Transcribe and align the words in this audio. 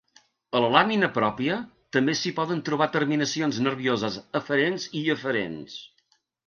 A 0.59 0.61
la 0.61 0.69
làmina 0.75 1.09
pròpia 1.17 1.57
també 1.97 2.17
s'hi 2.21 2.33
poden 2.39 2.65
trobar 2.71 2.89
terminacions 2.99 3.63
nervioses 3.69 4.21
aferents 4.43 4.93
i 5.03 5.09
eferents. 5.19 5.83